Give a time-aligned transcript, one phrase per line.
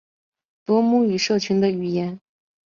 [0.65, 2.19] 罗姆语社群的语言。